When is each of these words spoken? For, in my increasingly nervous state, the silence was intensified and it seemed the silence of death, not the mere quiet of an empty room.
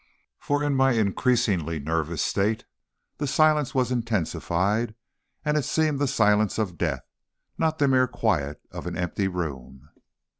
For, 0.39 0.63
in 0.63 0.73
my 0.73 0.93
increasingly 0.93 1.77
nervous 1.79 2.23
state, 2.23 2.65
the 3.17 3.27
silence 3.27 3.75
was 3.75 3.91
intensified 3.91 4.95
and 5.45 5.55
it 5.57 5.63
seemed 5.63 5.99
the 5.99 6.07
silence 6.07 6.57
of 6.57 6.75
death, 6.79 7.05
not 7.59 7.77
the 7.77 7.87
mere 7.87 8.07
quiet 8.07 8.59
of 8.71 8.87
an 8.87 8.97
empty 8.97 9.27
room. 9.27 9.89